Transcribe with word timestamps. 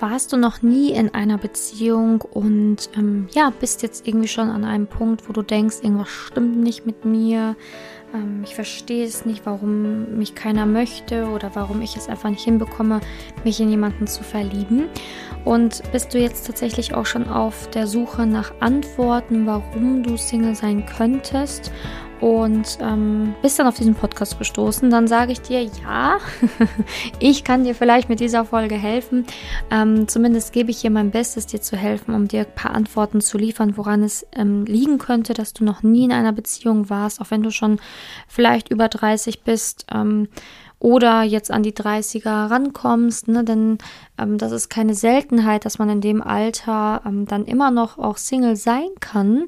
warst 0.00 0.32
du 0.32 0.36
noch 0.36 0.62
nie 0.62 0.90
in 0.90 1.14
einer 1.14 1.38
Beziehung 1.38 2.20
und 2.20 2.90
ähm, 2.96 3.28
ja, 3.32 3.52
bist 3.58 3.82
jetzt 3.82 4.06
irgendwie 4.06 4.28
schon 4.28 4.50
an 4.50 4.64
einem 4.64 4.86
Punkt, 4.86 5.28
wo 5.28 5.32
du 5.32 5.42
denkst, 5.42 5.76
irgendwas 5.82 6.10
stimmt 6.10 6.56
nicht 6.58 6.86
mit 6.86 7.04
mir, 7.04 7.56
ähm, 8.14 8.42
ich 8.44 8.54
verstehe 8.54 9.04
es 9.04 9.26
nicht, 9.26 9.44
warum 9.44 10.16
mich 10.16 10.34
keiner 10.34 10.66
möchte 10.66 11.26
oder 11.26 11.50
warum 11.54 11.82
ich 11.82 11.96
es 11.96 12.08
einfach 12.08 12.30
nicht 12.30 12.44
hinbekomme, 12.44 13.00
mich 13.44 13.60
in 13.60 13.70
jemanden 13.70 14.06
zu 14.06 14.22
verlieben. 14.22 14.84
Und 15.44 15.82
bist 15.92 16.14
du 16.14 16.18
jetzt 16.18 16.46
tatsächlich 16.46 16.94
auch 16.94 17.04
schon 17.04 17.28
auf 17.28 17.68
der 17.70 17.86
Suche 17.86 18.24
nach 18.24 18.52
Antworten, 18.60 19.44
warum 19.46 20.02
du 20.02 20.16
Single 20.16 20.54
sein 20.54 20.86
könntest 20.86 21.70
und 22.20 22.78
ähm, 22.80 23.34
bist 23.42 23.58
dann 23.58 23.66
auf 23.66 23.76
diesen 23.76 23.94
Podcast 23.94 24.38
gestoßen, 24.38 24.90
dann 24.90 25.06
sage 25.06 25.32
ich 25.32 25.40
dir, 25.40 25.62
ja, 25.62 26.18
ich 27.20 27.44
kann 27.44 27.64
dir 27.64 27.74
vielleicht 27.74 28.08
mit 28.08 28.20
dieser 28.20 28.44
Folge 28.44 28.76
helfen. 28.76 29.26
Ähm, 29.70 30.08
zumindest 30.08 30.52
gebe 30.52 30.70
ich 30.70 30.78
hier 30.78 30.90
mein 30.90 31.10
Bestes, 31.10 31.46
dir 31.46 31.60
zu 31.60 31.76
helfen, 31.76 32.14
um 32.14 32.28
dir 32.28 32.40
ein 32.40 32.54
paar 32.54 32.72
Antworten 32.72 33.20
zu 33.20 33.38
liefern, 33.38 33.76
woran 33.76 34.02
es 34.02 34.26
ähm, 34.32 34.64
liegen 34.64 34.98
könnte, 34.98 35.34
dass 35.34 35.52
du 35.52 35.64
noch 35.64 35.82
nie 35.82 36.04
in 36.04 36.12
einer 36.12 36.32
Beziehung 36.32 36.90
warst, 36.90 37.20
auch 37.20 37.30
wenn 37.30 37.42
du 37.42 37.50
schon 37.50 37.80
vielleicht 38.28 38.70
über 38.70 38.88
30 38.88 39.42
bist. 39.42 39.86
Ähm, 39.92 40.28
oder 40.84 41.22
jetzt 41.22 41.50
an 41.50 41.62
die 41.62 41.72
30er 41.72 42.50
rankommst, 42.50 43.28
ne? 43.28 43.42
denn 43.42 43.78
ähm, 44.18 44.36
das 44.36 44.52
ist 44.52 44.68
keine 44.68 44.94
Seltenheit, 44.94 45.64
dass 45.64 45.78
man 45.78 45.88
in 45.88 46.02
dem 46.02 46.20
Alter 46.20 47.00
ähm, 47.06 47.24
dann 47.24 47.46
immer 47.46 47.70
noch 47.70 47.96
auch 47.96 48.18
Single 48.18 48.56
sein 48.56 48.90
kann 49.00 49.44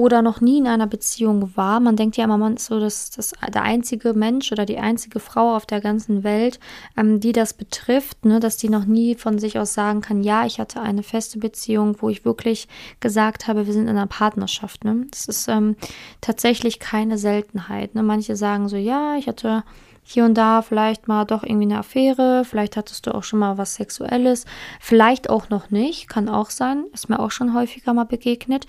oder 0.00 0.22
noch 0.22 0.40
nie 0.40 0.56
in 0.56 0.66
einer 0.66 0.86
Beziehung 0.86 1.54
war. 1.58 1.78
Man 1.78 1.94
denkt 1.94 2.16
ja 2.16 2.24
immer, 2.24 2.38
man 2.38 2.56
ist 2.56 2.64
so 2.64 2.80
das, 2.80 3.10
das, 3.10 3.32
der 3.52 3.64
einzige 3.64 4.14
Mensch 4.14 4.50
oder 4.50 4.64
die 4.64 4.78
einzige 4.78 5.20
Frau 5.20 5.54
auf 5.54 5.66
der 5.66 5.82
ganzen 5.82 6.24
Welt, 6.24 6.58
ähm, 6.96 7.20
die 7.20 7.32
das 7.32 7.52
betrifft, 7.52 8.24
ne? 8.24 8.40
dass 8.40 8.56
die 8.56 8.70
noch 8.70 8.86
nie 8.86 9.14
von 9.14 9.38
sich 9.38 9.58
aus 9.58 9.74
sagen 9.74 10.00
kann, 10.00 10.22
ja, 10.22 10.46
ich 10.46 10.58
hatte 10.58 10.80
eine 10.80 11.02
feste 11.02 11.38
Beziehung, 11.38 11.96
wo 11.98 12.08
ich 12.08 12.24
wirklich 12.24 12.66
gesagt 13.00 13.46
habe, 13.46 13.66
wir 13.66 13.74
sind 13.74 13.88
in 13.88 13.90
einer 13.90 14.06
Partnerschaft. 14.06 14.84
Ne? 14.84 15.04
Das 15.10 15.26
ist 15.26 15.48
ähm, 15.48 15.76
tatsächlich 16.22 16.78
keine 16.78 17.18
Seltenheit. 17.18 17.94
Ne? 17.94 18.02
Manche 18.02 18.36
sagen 18.36 18.70
so, 18.70 18.76
ja, 18.76 19.16
ich 19.18 19.28
hatte 19.28 19.64
hier 20.02 20.24
und 20.24 20.34
da 20.34 20.62
vielleicht 20.62 21.08
mal 21.08 21.24
doch 21.24 21.42
irgendwie 21.42 21.66
eine 21.66 21.78
Affäre, 21.78 22.44
vielleicht 22.44 22.76
hattest 22.76 23.06
du 23.06 23.14
auch 23.14 23.22
schon 23.22 23.38
mal 23.38 23.58
was 23.58 23.74
Sexuelles, 23.74 24.44
vielleicht 24.80 25.30
auch 25.30 25.50
noch 25.50 25.70
nicht, 25.70 26.08
kann 26.08 26.28
auch 26.28 26.50
sein, 26.50 26.84
ist 26.92 27.08
mir 27.08 27.20
auch 27.20 27.30
schon 27.30 27.54
häufiger 27.54 27.94
mal 27.94 28.04
begegnet. 28.04 28.66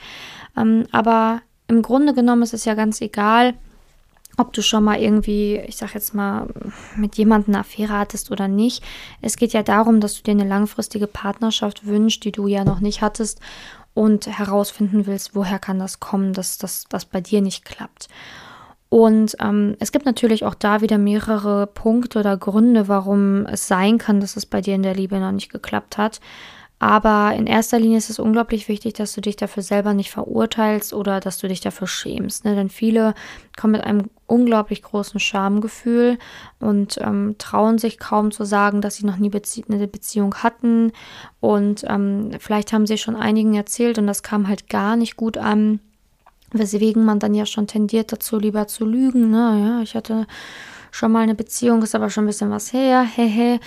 Ähm, 0.58 0.86
aber 0.92 1.42
im 1.68 1.82
Grunde 1.82 2.14
genommen 2.14 2.44
ist 2.44 2.54
es 2.54 2.66
ja 2.66 2.76
ganz 2.76 3.02
egal, 3.02 3.56
ob 4.38 4.54
du 4.54 4.62
schon 4.62 4.84
mal 4.84 5.00
irgendwie, 5.00 5.58
ich 5.68 5.78
sag 5.78 5.94
jetzt 5.94 6.14
mal, 6.14 6.48
mit 6.96 7.16
jemandem 7.16 7.54
eine 7.54 7.62
Affäre 7.62 7.98
hattest 7.98 8.32
oder 8.32 8.48
nicht. 8.48 8.84
Es 9.22 9.36
geht 9.36 9.54
ja 9.54 9.64
darum, 9.64 10.00
dass 10.00 10.16
du 10.16 10.24
dir 10.24 10.32
eine 10.32 10.48
langfristige 10.48 11.08
Partnerschaft 11.08 11.86
wünschst, 11.86 12.24
die 12.24 12.32
du 12.32 12.48
ja 12.48 12.64
noch 12.64 12.80
nicht 12.80 13.02
hattest 13.02 13.40
und 13.94 14.28
herausfinden 14.28 15.06
willst, 15.06 15.36
woher 15.36 15.60
kann 15.60 15.80
das 15.80 16.00
kommen, 16.00 16.34
dass 16.34 16.58
das 16.58 17.06
bei 17.12 17.22
dir 17.22 17.42
nicht 17.42 17.66
klappt. 17.66 18.08
Und 18.92 19.38
ähm, 19.40 19.78
es 19.80 19.94
gibt 19.94 20.06
natürlich 20.06 20.44
auch 20.44 20.54
da 20.54 20.82
wieder 20.82 20.98
mehrere 20.98 21.66
Punkte 21.66 22.20
oder 22.20 22.36
Gründe, 22.36 22.90
warum 22.90 23.46
es 23.46 23.70
sein 23.70 23.98
kann, 23.98 24.20
dass 24.20 24.36
es 24.36 24.46
bei 24.46 24.60
dir 24.60 24.76
in 24.76 24.84
der 24.84 24.96
Liebe 24.96 25.18
noch 25.18 25.32
nicht 25.32 25.50
geklappt 25.50 25.98
hat. 25.98 26.20
Aber 26.78 27.34
in 27.34 27.48
erster 27.48 27.80
Linie 27.80 28.00
ist 28.00 28.10
es 28.10 28.20
unglaublich 28.20 28.68
wichtig, 28.68 28.96
dass 28.96 29.14
du 29.14 29.22
dich 29.22 29.38
dafür 29.38 29.64
selber 29.64 29.94
nicht 29.94 30.12
verurteilst 30.12 30.94
oder 30.94 31.22
dass 31.22 31.38
du 31.38 31.48
dich 31.48 31.62
dafür 31.62 31.88
schämst. 31.88 32.44
Ne? 32.44 32.54
Denn 32.54 32.68
viele 32.68 33.14
kommen 33.58 33.74
mit 33.74 33.84
einem 33.86 34.10
unglaublich 34.28 34.82
großen 34.82 35.22
Schamgefühl 35.22 36.18
und 36.60 36.98
ähm, 37.00 37.36
trauen 37.38 37.78
sich 37.78 37.98
kaum 37.98 38.32
zu 38.32 38.44
sagen, 38.44 38.82
dass 38.82 38.96
sie 38.96 39.06
noch 39.06 39.18
nie 39.18 39.30
Bezie 39.30 39.64
eine 39.70 39.88
Beziehung 39.88 40.36
hatten. 40.36 40.92
Und 41.40 41.86
ähm, 41.88 42.32
vielleicht 42.40 42.74
haben 42.74 42.86
sie 42.86 42.98
schon 42.98 43.16
einigen 43.16 43.54
erzählt 43.54 43.98
und 44.00 44.08
das 44.08 44.22
kam 44.22 44.50
halt 44.50 44.68
gar 44.68 44.98
nicht 44.98 45.16
gut 45.16 45.38
an 45.38 45.80
weswegen 46.52 47.06
man 47.06 47.20
dann 47.20 47.34
ja 47.34 47.46
schon 47.46 47.68
tendiert 47.68 48.12
dazu, 48.12 48.38
lieber 48.38 48.68
zu 48.68 48.86
lügen. 48.86 49.32
Ne? 49.32 49.60
Ja, 49.62 49.82
ich 49.82 49.96
hatte 49.96 50.28
schon 50.92 51.12
mal 51.12 51.22
eine 51.22 51.36
Beziehung, 51.36 51.82
ist 51.82 51.96
aber 51.96 52.10
schon 52.10 52.26
ein 52.26 52.28
bisschen 52.28 52.52
was 52.52 52.74
her. 52.74 53.04
Hehe. 53.04 53.60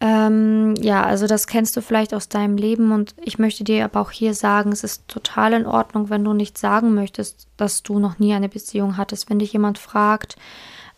Ähm, 0.00 0.74
ja, 0.78 1.02
also 1.02 1.26
das 1.26 1.46
kennst 1.46 1.76
du 1.76 1.80
vielleicht 1.80 2.12
aus 2.14 2.28
deinem 2.28 2.56
Leben 2.56 2.92
und 2.92 3.14
ich 3.24 3.38
möchte 3.38 3.64
dir 3.64 3.84
aber 3.84 4.00
auch 4.00 4.10
hier 4.10 4.34
sagen, 4.34 4.72
es 4.72 4.84
ist 4.84 5.08
total 5.08 5.54
in 5.54 5.66
Ordnung, 5.66 6.10
wenn 6.10 6.22
du 6.22 6.34
nicht 6.34 6.58
sagen 6.58 6.94
möchtest, 6.94 7.48
dass 7.56 7.82
du 7.82 7.98
noch 7.98 8.18
nie 8.18 8.34
eine 8.34 8.48
Beziehung 8.48 8.96
hattest. 8.96 9.30
Wenn 9.30 9.38
dich 9.38 9.54
jemand 9.54 9.78
fragt, 9.78 10.36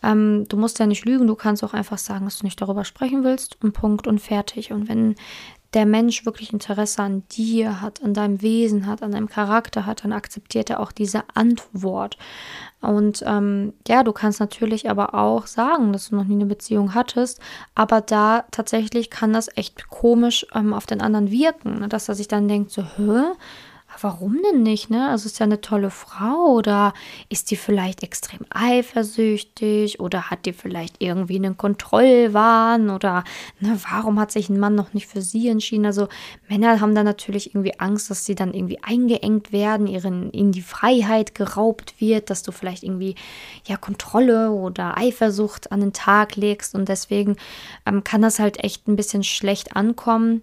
ähm, 0.03 0.47
du 0.49 0.57
musst 0.57 0.79
ja 0.79 0.87
nicht 0.87 1.05
lügen, 1.05 1.27
du 1.27 1.35
kannst 1.35 1.65
auch 1.65 1.75
einfach 1.75 1.99
sagen, 1.99 2.25
dass 2.25 2.39
du 2.39 2.47
nicht 2.47 2.61
darüber 2.61 2.85
sprechen 2.85 3.25
willst 3.25 3.63
und 3.63 3.73
Punkt 3.73 4.07
und 4.07 4.21
fertig. 4.21 4.73
Und 4.73 4.89
wenn 4.89 5.15
der 5.75 5.85
Mensch 5.85 6.25
wirklich 6.25 6.53
Interesse 6.53 7.03
an 7.03 7.25
dir 7.31 7.83
hat, 7.83 8.03
an 8.03 8.15
deinem 8.15 8.41
Wesen 8.41 8.87
hat, 8.87 9.03
an 9.03 9.13
deinem 9.13 9.29
Charakter 9.29 9.85
hat, 9.85 10.03
dann 10.03 10.13
akzeptiert 10.13 10.71
er 10.71 10.81
auch 10.81 10.93
diese 10.93 11.25
Antwort. 11.35 12.17
Und 12.81 13.23
ähm, 13.27 13.75
ja, 13.87 14.03
du 14.03 14.13
kannst 14.13 14.41
natürlich 14.41 14.89
aber 14.89 15.15
auch 15.15 15.47
sagen, 15.47 15.93
dass 15.93 16.09
du 16.09 16.17
noch 16.17 16.25
nie 16.25 16.37
eine 16.37 16.47
Beziehung 16.47 16.95
hattest, 16.95 17.41
aber 17.75 18.01
da 18.01 18.45
tatsächlich 18.51 19.11
kann 19.11 19.33
das 19.33 19.49
echt 19.57 19.89
komisch 19.89 20.47
ähm, 20.55 20.73
auf 20.73 20.87
den 20.87 21.01
anderen 21.03 21.31
wirken, 21.31 21.81
ne? 21.81 21.89
dass 21.89 22.09
er 22.09 22.15
sich 22.15 22.29
dann 22.29 22.49
denkt, 22.49 22.71
so, 22.71 22.83
hä? 22.83 23.33
Warum 24.01 24.39
denn 24.43 24.63
nicht, 24.63 24.91
ne? 24.91 25.09
Also 25.09 25.27
ist 25.27 25.39
ja 25.39 25.45
eine 25.45 25.61
tolle 25.61 25.91
Frau 25.91 26.53
oder 26.55 26.95
ist 27.29 27.51
die 27.51 27.57
vielleicht 27.57 28.03
extrem 28.03 28.41
eifersüchtig 28.51 30.01
oder 30.01 30.31
hat 30.31 30.47
die 30.47 30.53
vielleicht 30.53 30.97
irgendwie 31.01 31.37
einen 31.37 31.57
Kontrollwahn 31.57 32.91
oder 32.91 33.25
ne, 33.61 33.79
warum 33.91 34.19
hat 34.19 34.33
sich 34.33 34.49
ein 34.49 34.59
Mann 34.59 34.75
noch 34.75 34.95
nicht 34.95 35.07
für 35.07 35.23
sie 35.23 35.49
entschieden? 35.49 35.87
Also 35.87 36.09
Männer 36.49 36.81
haben 36.81 36.95
da 36.95 37.03
natürlich 37.03 37.55
irgendwie 37.55 37.79
Angst, 37.79 38.11
dass 38.11 38.25
sie 38.25 38.35
dann 38.35 38.55
irgendwie 38.55 38.83
eingeengt 38.83 39.53
werden, 39.53 39.87
ihren, 39.87 40.33
ihnen 40.33 40.53
die 40.53 40.63
Freiheit 40.63 41.35
geraubt 41.35 42.01
wird, 42.01 42.31
dass 42.31 42.43
du 42.43 42.53
vielleicht 42.53 42.83
irgendwie 42.83 43.15
ja 43.67 43.77
Kontrolle 43.77 44.51
oder 44.51 44.97
Eifersucht 44.99 45.73
an 45.73 45.81
den 45.81 45.93
Tag 45.93 46.37
legst 46.37 46.75
und 46.75 46.89
deswegen 46.89 47.37
ähm, 47.87 48.05
kann 48.05 48.23
das 48.23 48.39
halt 48.39 48.63
echt 48.63 48.89
ein 48.89 48.97
bisschen 48.97 49.25
schlecht 49.25 49.77
ankommen. 49.77 50.43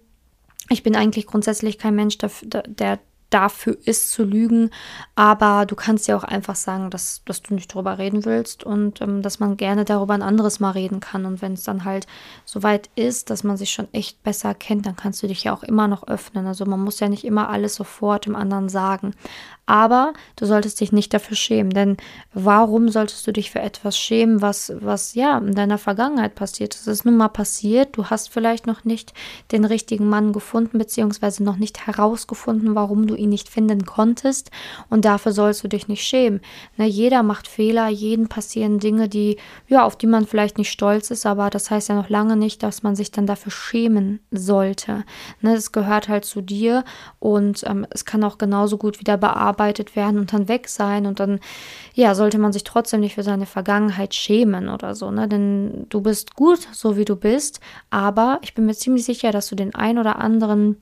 Ich 0.68 0.82
bin 0.82 0.96
eigentlich 0.96 1.26
grundsätzlich 1.26 1.78
kein 1.78 1.94
Mensch, 1.94 2.18
der, 2.18 2.30
der 2.66 2.98
dafür 3.30 3.76
ist 3.84 4.10
zu 4.10 4.24
lügen, 4.24 4.70
aber 5.14 5.66
du 5.66 5.74
kannst 5.74 6.06
ja 6.06 6.16
auch 6.16 6.24
einfach 6.24 6.54
sagen, 6.54 6.90
dass, 6.90 7.22
dass 7.24 7.42
du 7.42 7.54
nicht 7.54 7.74
darüber 7.74 7.98
reden 7.98 8.24
willst 8.24 8.64
und 8.64 9.00
ähm, 9.00 9.22
dass 9.22 9.40
man 9.40 9.56
gerne 9.56 9.84
darüber 9.84 10.14
ein 10.14 10.22
anderes 10.22 10.60
Mal 10.60 10.70
reden 10.70 11.00
kann. 11.00 11.24
Und 11.24 11.42
wenn 11.42 11.54
es 11.54 11.64
dann 11.64 11.84
halt 11.84 12.06
so 12.44 12.62
weit 12.62 12.88
ist, 12.94 13.30
dass 13.30 13.42
man 13.42 13.56
sich 13.56 13.70
schon 13.70 13.88
echt 13.92 14.22
besser 14.22 14.54
kennt, 14.54 14.86
dann 14.86 14.96
kannst 14.96 15.22
du 15.22 15.26
dich 15.26 15.44
ja 15.44 15.52
auch 15.52 15.62
immer 15.62 15.88
noch 15.88 16.06
öffnen. 16.06 16.46
Also 16.46 16.64
man 16.66 16.80
muss 16.80 17.00
ja 17.00 17.08
nicht 17.08 17.24
immer 17.24 17.48
alles 17.48 17.74
sofort 17.74 18.26
dem 18.26 18.36
anderen 18.36 18.68
sagen. 18.68 19.14
Aber 19.66 20.12
du 20.36 20.46
solltest 20.46 20.80
dich 20.80 20.92
nicht 20.92 21.12
dafür 21.12 21.36
schämen, 21.36 21.72
denn 21.72 21.96
warum 22.32 22.88
solltest 22.88 23.26
du 23.26 23.32
dich 23.32 23.50
für 23.50 23.58
etwas 23.58 23.98
schämen, 23.98 24.40
was, 24.40 24.72
was 24.78 25.14
ja 25.14 25.38
in 25.38 25.56
deiner 25.56 25.78
Vergangenheit 25.78 26.36
passiert 26.36 26.76
ist? 26.76 26.82
Es 26.82 26.98
ist 26.98 27.04
nun 27.04 27.16
mal 27.16 27.28
passiert, 27.28 27.96
du 27.96 28.06
hast 28.06 28.30
vielleicht 28.30 28.68
noch 28.68 28.84
nicht 28.84 29.12
den 29.50 29.64
richtigen 29.64 30.08
Mann 30.08 30.32
gefunden, 30.32 30.78
beziehungsweise 30.78 31.42
noch 31.42 31.56
nicht 31.56 31.84
herausgefunden, 31.84 32.76
warum 32.76 33.08
du 33.08 33.15
ihn 33.16 33.30
nicht 33.30 33.48
finden 33.48 33.84
konntest 33.84 34.50
und 34.90 35.04
dafür 35.04 35.32
sollst 35.32 35.64
du 35.64 35.68
dich 35.68 35.88
nicht 35.88 36.04
schämen. 36.04 36.40
Ne, 36.76 36.86
jeder 36.86 37.22
macht 37.22 37.48
Fehler, 37.48 37.88
jeden 37.88 38.28
passieren 38.28 38.78
Dinge, 38.78 39.08
die, 39.08 39.36
ja, 39.68 39.84
auf 39.84 39.96
die 39.96 40.06
man 40.06 40.26
vielleicht 40.26 40.58
nicht 40.58 40.70
stolz 40.70 41.10
ist, 41.10 41.26
aber 41.26 41.50
das 41.50 41.70
heißt 41.70 41.88
ja 41.88 41.94
noch 41.94 42.08
lange 42.08 42.36
nicht, 42.36 42.62
dass 42.62 42.82
man 42.82 42.96
sich 42.96 43.10
dann 43.10 43.26
dafür 43.26 43.52
schämen 43.52 44.20
sollte. 44.30 45.04
Ne, 45.40 45.54
es 45.54 45.72
gehört 45.72 46.08
halt 46.08 46.24
zu 46.24 46.40
dir 46.40 46.84
und 47.18 47.64
ähm, 47.66 47.86
es 47.90 48.04
kann 48.04 48.24
auch 48.24 48.38
genauso 48.38 48.78
gut 48.78 49.00
wieder 49.00 49.16
bearbeitet 49.16 49.96
werden 49.96 50.18
und 50.20 50.32
dann 50.32 50.48
weg 50.48 50.68
sein 50.68 51.06
und 51.06 51.20
dann, 51.20 51.40
ja, 51.94 52.14
sollte 52.14 52.38
man 52.38 52.52
sich 52.52 52.64
trotzdem 52.64 53.00
nicht 53.00 53.14
für 53.14 53.22
seine 53.22 53.46
Vergangenheit 53.46 54.14
schämen 54.14 54.68
oder 54.68 54.94
so, 54.94 55.10
ne? 55.10 55.28
Denn 55.28 55.86
du 55.88 56.00
bist 56.00 56.34
gut, 56.34 56.68
so 56.72 56.96
wie 56.96 57.04
du 57.04 57.16
bist, 57.16 57.60
aber 57.90 58.38
ich 58.42 58.54
bin 58.54 58.66
mir 58.66 58.74
ziemlich 58.74 59.04
sicher, 59.04 59.32
dass 59.32 59.48
du 59.48 59.56
den 59.56 59.74
ein 59.74 59.98
oder 59.98 60.18
anderen 60.18 60.76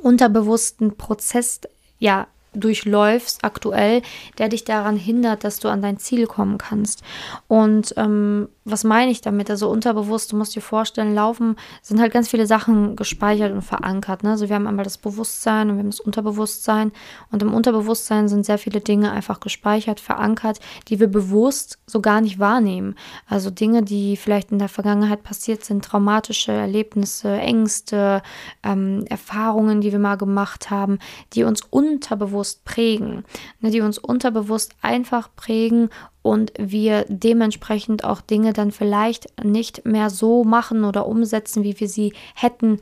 unterbewussten 0.00 0.96
Prozess 0.96 1.60
ja 1.98 2.28
durchläufst 2.60 3.44
aktuell, 3.44 4.02
der 4.38 4.48
dich 4.48 4.64
daran 4.64 4.96
hindert, 4.96 5.44
dass 5.44 5.58
du 5.58 5.68
an 5.68 5.82
dein 5.82 5.98
Ziel 5.98 6.26
kommen 6.26 6.58
kannst. 6.58 7.02
Und 7.48 7.94
ähm, 7.96 8.48
was 8.64 8.82
meine 8.82 9.12
ich 9.12 9.20
damit? 9.20 9.48
Also 9.48 9.68
unterbewusst, 9.68 10.32
du 10.32 10.36
musst 10.36 10.56
dir 10.56 10.60
vorstellen, 10.60 11.14
laufen 11.14 11.54
sind 11.82 12.00
halt 12.00 12.12
ganz 12.12 12.28
viele 12.28 12.46
Sachen 12.46 12.96
gespeichert 12.96 13.52
und 13.52 13.62
verankert. 13.62 14.24
Ne? 14.24 14.30
Also 14.30 14.48
wir 14.48 14.56
haben 14.56 14.66
einmal 14.66 14.84
das 14.84 14.98
Bewusstsein 14.98 15.70
und 15.70 15.76
wir 15.76 15.80
haben 15.80 15.90
das 15.90 16.00
Unterbewusstsein. 16.00 16.90
Und 17.30 17.42
im 17.42 17.54
Unterbewusstsein 17.54 18.28
sind 18.28 18.44
sehr 18.44 18.58
viele 18.58 18.80
Dinge 18.80 19.12
einfach 19.12 19.38
gespeichert, 19.38 20.00
verankert, 20.00 20.58
die 20.88 20.98
wir 20.98 21.06
bewusst 21.06 21.78
so 21.86 22.00
gar 22.00 22.20
nicht 22.20 22.40
wahrnehmen. 22.40 22.96
Also 23.28 23.50
Dinge, 23.50 23.84
die 23.84 24.16
vielleicht 24.16 24.50
in 24.50 24.58
der 24.58 24.68
Vergangenheit 24.68 25.22
passiert 25.22 25.64
sind, 25.64 25.84
traumatische 25.84 26.50
Erlebnisse, 26.50 27.36
Ängste, 27.36 28.20
ähm, 28.64 29.04
Erfahrungen, 29.08 29.80
die 29.80 29.92
wir 29.92 30.00
mal 30.00 30.16
gemacht 30.16 30.70
haben, 30.70 30.98
die 31.34 31.44
uns 31.44 31.62
unterbewusst 31.62 32.45
prägen, 32.54 33.24
ne? 33.60 33.70
die 33.70 33.80
uns 33.80 33.98
unterbewusst 33.98 34.74
einfach 34.80 35.28
prägen 35.36 35.90
und 36.22 36.52
wir 36.58 37.04
dementsprechend 37.08 38.04
auch 38.04 38.20
Dinge 38.20 38.52
dann 38.52 38.72
vielleicht 38.72 39.44
nicht 39.44 39.84
mehr 39.84 40.10
so 40.10 40.44
machen 40.44 40.84
oder 40.84 41.06
umsetzen, 41.06 41.62
wie 41.62 41.78
wir 41.78 41.88
sie 41.88 42.14
hätten 42.34 42.80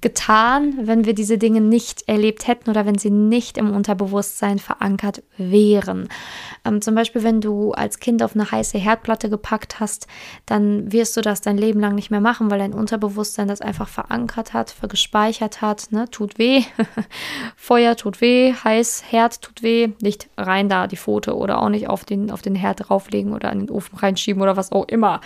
getan, 0.00 0.74
wenn 0.82 1.04
wir 1.06 1.14
diese 1.14 1.38
Dinge 1.38 1.60
nicht 1.60 2.08
erlebt 2.08 2.46
hätten 2.46 2.70
oder 2.70 2.86
wenn 2.86 2.98
sie 2.98 3.10
nicht 3.10 3.58
im 3.58 3.74
Unterbewusstsein 3.74 4.60
verankert 4.60 5.24
wären. 5.36 6.08
Ähm, 6.64 6.80
zum 6.80 6.94
Beispiel, 6.94 7.24
wenn 7.24 7.40
du 7.40 7.72
als 7.72 7.98
Kind 7.98 8.22
auf 8.22 8.36
eine 8.36 8.48
heiße 8.48 8.78
Herdplatte 8.78 9.28
gepackt 9.28 9.80
hast, 9.80 10.06
dann 10.46 10.92
wirst 10.92 11.16
du 11.16 11.20
das 11.20 11.40
dein 11.40 11.58
Leben 11.58 11.80
lang 11.80 11.96
nicht 11.96 12.12
mehr 12.12 12.20
machen, 12.20 12.48
weil 12.48 12.60
dein 12.60 12.74
Unterbewusstsein 12.74 13.48
das 13.48 13.60
einfach 13.60 13.88
verankert 13.88 14.52
hat, 14.52 14.76
gespeichert 14.88 15.62
hat. 15.62 15.90
Ne? 15.90 16.08
Tut 16.10 16.38
weh, 16.38 16.62
Feuer 17.56 17.96
tut 17.96 18.20
weh, 18.20 18.52
heiß, 18.52 19.02
Herd 19.08 19.42
tut 19.42 19.64
weh, 19.64 19.88
nicht 20.00 20.28
rein 20.36 20.68
da 20.68 20.86
die 20.86 20.96
Pfote 20.96 21.36
oder 21.36 21.60
auch 21.60 21.70
nicht 21.70 21.88
auf 21.88 22.04
den, 22.04 22.30
auf 22.30 22.42
den 22.42 22.54
Herd 22.54 22.88
drauflegen 22.88 23.32
oder 23.32 23.50
in 23.50 23.66
den 23.66 23.70
Ofen 23.70 23.98
reinschieben 23.98 24.40
oder 24.42 24.56
was 24.56 24.70
auch 24.70 24.86
immer. 24.86 25.20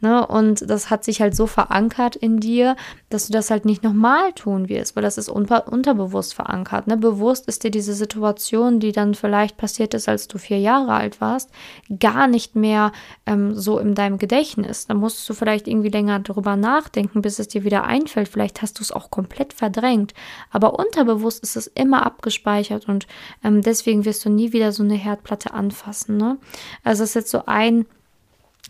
Ne? 0.00 0.26
Und 0.26 0.68
das 0.70 0.88
hat 0.88 1.04
sich 1.04 1.20
halt 1.20 1.36
so 1.36 1.46
verankert 1.46 2.16
in 2.16 2.40
dir, 2.40 2.74
dass 3.10 3.26
du 3.26 3.32
das 3.34 3.50
halt 3.50 3.66
nicht 3.66 3.82
nochmal 3.82 4.13
tun 4.34 4.68
wirst, 4.68 4.96
weil 4.96 5.02
das 5.02 5.18
ist 5.18 5.28
unter, 5.28 5.70
unterbewusst 5.70 6.34
verankert. 6.34 6.86
Ne? 6.86 6.96
Bewusst 6.96 7.46
ist 7.48 7.64
dir 7.64 7.70
diese 7.70 7.94
Situation, 7.94 8.80
die 8.80 8.92
dann 8.92 9.14
vielleicht 9.14 9.56
passiert 9.56 9.94
ist, 9.94 10.08
als 10.08 10.28
du 10.28 10.38
vier 10.38 10.58
Jahre 10.58 10.92
alt 10.92 11.20
warst, 11.20 11.50
gar 11.98 12.26
nicht 12.26 12.56
mehr 12.56 12.92
ähm, 13.26 13.54
so 13.54 13.78
in 13.78 13.94
deinem 13.94 14.18
Gedächtnis. 14.18 14.86
Da 14.86 14.94
musst 14.94 15.28
du 15.28 15.34
vielleicht 15.34 15.68
irgendwie 15.68 15.88
länger 15.88 16.20
drüber 16.20 16.56
nachdenken, 16.56 17.22
bis 17.22 17.38
es 17.38 17.48
dir 17.48 17.64
wieder 17.64 17.84
einfällt. 17.84 18.28
Vielleicht 18.28 18.62
hast 18.62 18.78
du 18.78 18.82
es 18.82 18.92
auch 18.92 19.10
komplett 19.10 19.52
verdrängt. 19.52 20.14
Aber 20.50 20.78
unterbewusst 20.78 21.42
ist 21.42 21.56
es 21.56 21.66
immer 21.66 22.04
abgespeichert 22.06 22.88
und 22.88 23.06
ähm, 23.42 23.62
deswegen 23.62 24.04
wirst 24.04 24.24
du 24.24 24.30
nie 24.30 24.52
wieder 24.52 24.72
so 24.72 24.82
eine 24.82 24.94
Herdplatte 24.94 25.52
anfassen. 25.52 26.16
Ne? 26.16 26.38
Also 26.82 27.02
das 27.02 27.10
ist 27.10 27.14
jetzt 27.14 27.30
so 27.30 27.42
ein 27.46 27.86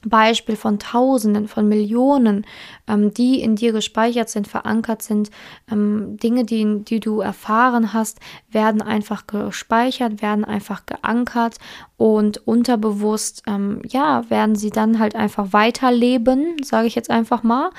Beispiel 0.04 0.56
von 0.56 0.78
Tausenden, 0.78 1.48
von 1.48 1.68
Millionen, 1.68 2.46
ähm, 2.86 3.12
die 3.14 3.40
in 3.40 3.56
dir 3.56 3.72
gespeichert 3.72 4.28
sind, 4.28 4.46
verankert 4.46 5.02
sind. 5.02 5.30
Ähm, 5.70 6.16
Dinge, 6.18 6.44
die, 6.44 6.84
die 6.84 7.00
du 7.00 7.20
erfahren 7.20 7.92
hast, 7.92 8.20
werden 8.50 8.82
einfach 8.82 9.26
gespeichert, 9.26 10.22
werden 10.22 10.44
einfach 10.44 10.86
geankert 10.86 11.56
und 11.96 12.46
unterbewusst, 12.46 13.42
ähm, 13.46 13.80
ja, 13.88 14.28
werden 14.28 14.56
sie 14.56 14.70
dann 14.70 14.98
halt 14.98 15.14
einfach 15.14 15.52
weiterleben, 15.52 16.56
sage 16.62 16.86
ich 16.86 16.94
jetzt 16.94 17.10
einfach 17.10 17.42
mal. 17.42 17.70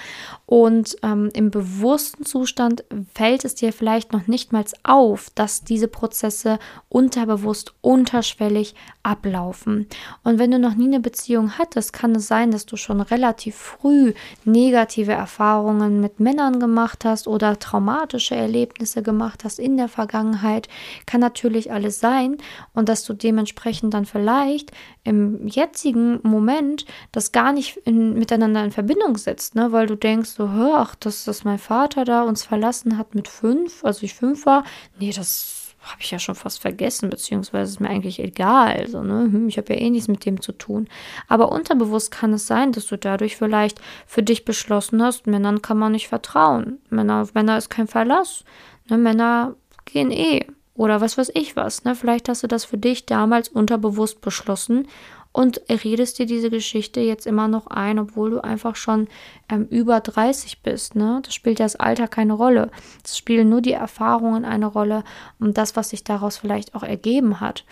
Und 0.46 0.96
ähm, 1.04 1.30
im 1.34 1.52
bewussten 1.52 2.26
Zustand 2.26 2.84
fällt 3.14 3.46
es 3.46 3.56
dir 3.56 3.74
vielleicht 3.74 4.14
noch 4.14 4.28
nicht 4.28 4.54
mal 4.54 4.66
auf, 4.84 5.30
dass 5.36 5.64
diese 5.64 5.88
Prozesse 5.88 6.60
unterbewusst, 6.90 7.74
unterschwellig 7.82 8.74
ablaufen. 9.04 9.88
Und 10.24 10.40
wenn 10.40 10.52
du 10.52 10.60
noch 10.60 10.76
nie 10.76 10.88
eine 10.88 11.00
Beziehung 11.00 11.58
hattest, 11.58 11.94
es 12.16 12.28
sein, 12.28 12.52
dass 12.52 12.66
du 12.66 12.78
schon 12.78 13.02
relativ 13.02 13.56
früh 13.56 14.14
negative 14.44 15.12
Erfahrungen 15.12 16.02
mit 16.02 16.20
Männern 16.20 16.60
gemacht 16.60 17.06
hast 17.06 17.28
oder 17.28 17.60
traumatische 17.60 18.36
Erlebnisse 18.36 19.04
gemacht 19.04 19.44
hast 19.44 19.60
in 19.60 19.78
der 19.78 19.88
Vergangenheit. 19.88 20.68
Kann 21.06 21.22
natürlich 21.22 21.72
alles 21.72 22.00
sein 22.00 22.38
und 22.74 22.90
dass 22.90 23.04
du 23.04 23.14
dementsprechend 23.14 23.94
dann 23.94 24.06
vielleicht 24.06 24.72
im 25.04 25.48
jetzigen 25.48 26.20
Moment 26.24 26.86
das 27.12 27.32
gar 27.32 27.54
nicht 27.54 27.78
in, 27.86 28.14
miteinander 28.14 28.64
in 28.64 28.72
Verbindung 28.72 29.18
setzt, 29.18 29.56
ne? 29.56 29.72
weil 29.72 29.88
du 29.88 29.96
denkst, 29.96 30.32
so, 30.32 30.50
ach, 30.76 30.96
dass, 30.96 31.26
dass 31.26 31.44
mein 31.44 31.60
Vater 31.60 32.06
da 32.06 32.24
uns 32.24 32.44
verlassen 32.44 32.98
hat 32.98 33.16
mit 33.16 33.28
fünf, 33.28 33.84
als 33.84 34.02
ich 34.04 34.14
fünf 34.14 34.46
war, 34.46 34.64
nee, 35.00 35.12
das 35.12 35.65
habe 35.86 36.02
ich 36.02 36.12
ja 36.12 36.20
schon 36.20 36.36
fast 36.36 36.62
vergessen, 36.62 37.10
beziehungsweise 37.10 37.72
ist 37.72 37.80
mir 37.80 37.90
eigentlich 37.90 38.20
egal. 38.20 38.78
Also, 38.80 39.04
ne? 39.04 39.30
Hm, 39.32 39.48
ich 39.48 39.58
habe 39.58 39.74
ja 39.74 39.80
eh 39.80 39.90
nichts 39.90 40.08
mit 40.08 40.26
dem 40.26 40.42
zu 40.42 40.52
tun. 40.52 40.88
Aber 41.28 41.52
unterbewusst 41.52 42.12
kann 42.12 42.34
es 42.34 42.48
sein, 42.48 42.72
dass 42.72 42.88
du 42.88 42.98
dadurch 42.98 43.38
vielleicht 43.38 43.80
für 44.06 44.24
dich 44.24 44.46
beschlossen 44.46 45.02
hast, 45.04 45.28
Männern 45.28 45.62
kann 45.62 45.78
man 45.78 45.92
nicht 45.92 46.08
vertrauen. 46.08 46.80
Männer, 46.90 47.22
auf 47.22 47.34
Männer 47.34 47.58
ist 47.58 47.70
kein 47.70 47.88
Verlass. 47.88 48.44
Ne? 48.90 48.98
Männer 48.98 49.56
gehen 49.86 50.12
eh. 50.12 50.46
Oder 50.76 51.00
was 51.00 51.18
weiß 51.18 51.32
ich 51.36 51.56
was. 51.56 51.86
Ne? 51.86 51.96
Vielleicht 51.96 52.28
hast 52.28 52.44
du 52.44 52.48
das 52.48 52.66
für 52.66 52.78
dich 52.78 53.06
damals 53.06 53.48
unterbewusst 53.48 54.22
beschlossen 54.22 54.88
und 55.36 55.60
redest 55.70 56.18
dir 56.18 56.26
diese 56.26 56.50
Geschichte 56.50 57.02
jetzt 57.02 57.28
immer 57.28 57.50
noch 57.50 57.68
ein, 57.68 58.00
obwohl 58.00 58.32
du 58.32 58.40
einfach 58.42 58.78
schon 58.78 59.10
ähm, 59.50 59.68
über 59.70 60.00
30 60.00 60.62
bist. 60.64 60.96
Ne? 60.96 61.20
Das 61.24 61.34
spielt 61.34 61.60
ja 61.60 61.66
das 61.66 61.76
Alter 61.76 62.08
keine 62.08 62.32
Rolle. 62.32 62.72
Es 63.04 63.18
spielen 63.18 63.50
nur 63.50 63.60
die 63.60 63.74
Erfahrungen 63.74 64.46
eine 64.46 64.68
Rolle 64.68 65.04
und 65.38 65.58
das, 65.58 65.76
was 65.76 65.90
sich 65.90 66.06
daraus 66.06 66.38
vielleicht 66.38 66.74
auch 66.74 66.84
ergeben 66.84 67.42
hat. 67.42 67.66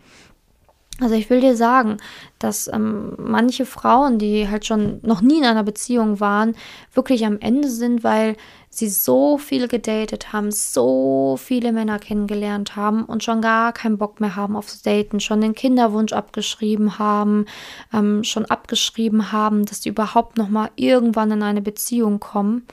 Also 0.99 1.15
ich 1.15 1.29
will 1.29 1.39
dir 1.39 1.55
sagen, 1.55 1.97
dass 2.37 2.67
ähm, 2.67 3.13
manche 3.17 3.65
Frauen, 3.65 4.19
die 4.19 4.49
halt 4.49 4.65
schon 4.65 4.99
noch 5.01 5.21
nie 5.21 5.37
in 5.37 5.45
einer 5.45 5.63
Beziehung 5.63 6.19
waren, 6.19 6.55
wirklich 6.93 7.25
am 7.25 7.39
Ende 7.39 7.69
sind, 7.69 8.03
weil 8.03 8.35
sie 8.77 8.89
so 8.89 9.37
viel 9.37 9.67
gedatet 9.67 10.33
haben, 10.33 10.51
so 10.51 11.37
viele 11.41 11.71
Männer 11.71 11.99
kennengelernt 11.99 12.75
haben 12.75 13.05
und 13.05 13.23
schon 13.23 13.41
gar 13.41 13.73
keinen 13.73 13.97
Bock 13.97 14.19
mehr 14.19 14.35
haben 14.35 14.55
aufs 14.55 14.81
Daten, 14.81 15.19
schon 15.19 15.41
den 15.41 15.55
Kinderwunsch 15.55 16.13
abgeschrieben 16.13 16.99
haben, 16.99 17.45
ähm, 17.93 18.23
schon 18.23 18.45
abgeschrieben 18.45 19.31
haben, 19.31 19.65
dass 19.65 19.83
sie 19.83 19.89
überhaupt 19.89 20.37
noch 20.37 20.49
mal 20.49 20.69
irgendwann 20.75 21.31
in 21.31 21.43
eine 21.43 21.61
Beziehung 21.61 22.19
kommen. 22.19 22.65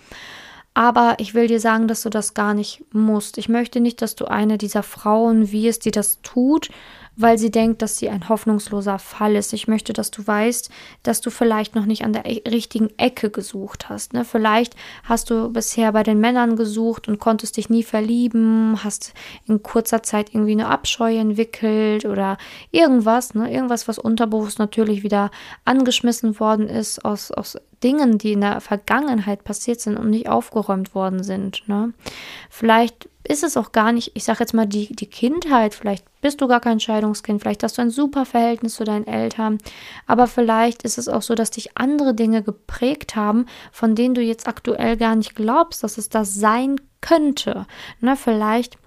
Aber 0.74 1.16
ich 1.18 1.34
will 1.34 1.48
dir 1.48 1.60
sagen, 1.60 1.88
dass 1.88 2.02
du 2.02 2.10
das 2.10 2.34
gar 2.34 2.54
nicht 2.54 2.84
musst. 2.92 3.38
Ich 3.38 3.48
möchte 3.48 3.80
nicht, 3.80 4.00
dass 4.02 4.14
du 4.14 4.26
eine 4.26 4.56
dieser 4.56 4.82
Frauen 4.82 5.50
wirst, 5.50 5.84
die 5.84 5.90
das 5.90 6.20
tut, 6.22 6.70
weil 7.16 7.38
sie 7.38 7.50
denkt, 7.50 7.82
dass 7.82 7.98
sie 7.98 8.08
ein 8.08 8.28
hoffnungsloser 8.28 8.98
Fall 8.98 9.36
ist. 9.36 9.52
Ich 9.52 9.68
möchte, 9.68 9.92
dass 9.92 10.10
du 10.10 10.26
weißt, 10.26 10.70
dass 11.02 11.20
du 11.20 11.30
vielleicht 11.30 11.74
noch 11.74 11.86
nicht 11.86 12.04
an 12.04 12.12
der 12.12 12.26
e-, 12.26 12.42
richtigen 12.48 12.90
Ecke 12.98 13.30
gesucht 13.30 13.88
hast. 13.88 14.12
Ne? 14.12 14.24
Vielleicht 14.24 14.74
hast 15.04 15.30
du 15.30 15.52
bisher 15.52 15.92
bei 15.92 16.02
den 16.02 16.20
Männern 16.20 16.56
gesucht 16.56 17.08
und 17.08 17.18
konntest 17.18 17.56
dich 17.56 17.68
nie 17.68 17.82
verlieben, 17.82 18.82
hast 18.82 19.14
in 19.46 19.62
kurzer 19.62 20.02
Zeit 20.02 20.34
irgendwie 20.34 20.52
eine 20.52 20.68
Abscheu 20.68 21.16
entwickelt 21.16 22.04
oder 22.04 22.38
irgendwas, 22.70 23.34
ne? 23.34 23.52
irgendwas, 23.52 23.88
was 23.88 23.98
unterbewusst 23.98 24.58
natürlich 24.58 25.02
wieder 25.02 25.30
angeschmissen 25.64 26.40
worden 26.40 26.68
ist 26.68 27.04
aus, 27.04 27.30
aus 27.30 27.58
Dingen, 27.82 28.18
die 28.18 28.32
in 28.32 28.42
der 28.42 28.60
Vergangenheit 28.60 29.44
passiert 29.44 29.80
sind 29.80 29.96
und 29.96 30.10
nicht 30.10 30.28
aufgeräumt 30.28 30.94
worden 30.94 31.22
sind. 31.22 31.62
Ne? 31.66 31.92
Vielleicht 32.50 33.08
ist 33.26 33.44
es 33.44 33.56
auch 33.56 33.72
gar 33.72 33.92
nicht, 33.92 34.12
ich 34.14 34.24
sage 34.24 34.40
jetzt 34.40 34.54
mal, 34.54 34.66
die, 34.66 34.94
die 34.94 35.06
Kindheit, 35.06 35.74
vielleicht 35.74 36.04
bist 36.20 36.40
du 36.40 36.48
gar 36.48 36.60
kein 36.60 36.80
Scheidungskind, 36.80 37.40
vielleicht 37.40 37.62
hast 37.62 37.78
du 37.78 37.82
ein 37.82 37.90
super 37.90 38.26
Verhältnis 38.26 38.74
zu 38.74 38.84
deinen 38.84 39.06
Eltern, 39.06 39.58
aber 40.06 40.26
vielleicht 40.26 40.82
ist 40.82 40.98
es 40.98 41.08
auch 41.08 41.22
so, 41.22 41.34
dass 41.34 41.50
dich 41.50 41.76
andere 41.76 42.14
Dinge 42.14 42.42
geprägt 42.42 43.16
haben, 43.16 43.46
von 43.72 43.94
denen 43.94 44.14
du 44.14 44.20
jetzt 44.20 44.48
aktuell 44.48 44.96
gar 44.96 45.16
nicht 45.16 45.34
glaubst, 45.34 45.84
dass 45.84 45.98
es 45.98 46.08
das 46.08 46.34
sein 46.34 46.80
könnte. 47.00 47.66
Ne, 48.00 48.16
vielleicht 48.16 48.78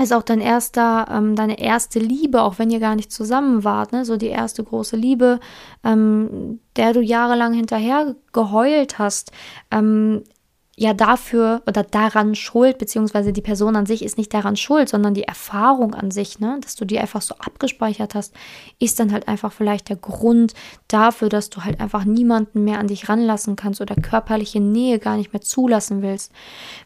ist 0.00 0.12
auch 0.12 0.22
dein 0.22 0.40
erster, 0.40 1.06
ähm, 1.10 1.36
deine 1.36 1.58
erste 1.58 1.98
Liebe, 1.98 2.42
auch 2.42 2.58
wenn 2.58 2.70
ihr 2.70 2.80
gar 2.80 2.96
nicht 2.96 3.12
zusammen 3.12 3.62
wart, 3.62 3.92
ne? 3.92 4.04
so 4.04 4.16
die 4.16 4.28
erste 4.28 4.64
große 4.64 4.96
Liebe, 4.96 5.38
ähm, 5.84 6.60
der 6.76 6.92
du 6.92 7.00
jahrelang 7.00 7.52
hinterher 7.52 8.16
geheult 8.32 8.98
hast, 8.98 9.32
ähm, 9.70 10.22
ja 10.74 10.94
dafür 10.94 11.62
oder 11.66 11.82
daran 11.82 12.34
schuld, 12.34 12.78
beziehungsweise 12.78 13.32
die 13.32 13.42
Person 13.42 13.76
an 13.76 13.84
sich 13.84 14.02
ist 14.02 14.16
nicht 14.16 14.32
daran 14.32 14.56
schuld, 14.56 14.88
sondern 14.88 15.12
die 15.12 15.24
Erfahrung 15.24 15.94
an 15.94 16.10
sich, 16.10 16.40
ne, 16.40 16.58
dass 16.62 16.76
du 16.76 16.86
die 16.86 16.98
einfach 16.98 17.20
so 17.20 17.34
abgespeichert 17.34 18.14
hast, 18.14 18.34
ist 18.78 18.98
dann 18.98 19.12
halt 19.12 19.28
einfach 19.28 19.52
vielleicht 19.52 19.90
der 19.90 19.96
Grund 19.96 20.54
dafür, 20.88 21.28
dass 21.28 21.50
du 21.50 21.64
halt 21.64 21.80
einfach 21.80 22.04
niemanden 22.04 22.64
mehr 22.64 22.78
an 22.78 22.86
dich 22.86 23.08
ranlassen 23.08 23.54
kannst 23.54 23.82
oder 23.82 23.96
körperliche 23.96 24.60
Nähe 24.60 24.98
gar 24.98 25.18
nicht 25.18 25.34
mehr 25.34 25.42
zulassen 25.42 26.00
willst. 26.00 26.32